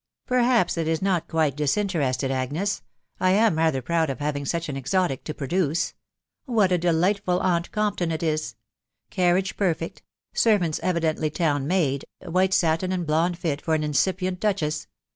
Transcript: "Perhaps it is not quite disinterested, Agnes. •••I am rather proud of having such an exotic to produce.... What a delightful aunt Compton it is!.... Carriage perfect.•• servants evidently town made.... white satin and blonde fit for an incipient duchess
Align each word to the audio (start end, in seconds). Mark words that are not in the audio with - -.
"Perhaps 0.25 0.79
it 0.79 0.87
is 0.87 0.99
not 0.99 1.27
quite 1.27 1.55
disinterested, 1.55 2.31
Agnes. 2.31 2.71
•••I 3.19 3.33
am 3.33 3.59
rather 3.59 3.83
proud 3.83 4.09
of 4.09 4.17
having 4.19 4.45
such 4.45 4.67
an 4.67 4.75
exotic 4.75 5.23
to 5.25 5.33
produce.... 5.35 5.93
What 6.45 6.71
a 6.71 6.79
delightful 6.79 7.39
aunt 7.39 7.71
Compton 7.71 8.11
it 8.11 8.23
is!.... 8.23 8.55
Carriage 9.11 9.55
perfect.•• 9.57 10.01
servants 10.39 10.79
evidently 10.81 11.29
town 11.29 11.67
made.... 11.67 12.05
white 12.25 12.55
satin 12.55 12.91
and 12.91 13.05
blonde 13.05 13.37
fit 13.37 13.61
for 13.61 13.75
an 13.75 13.83
incipient 13.83 14.39
duchess 14.39 14.87